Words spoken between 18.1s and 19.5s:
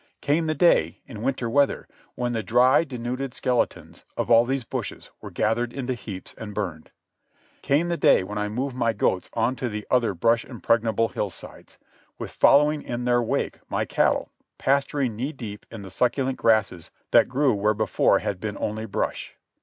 had been only brush.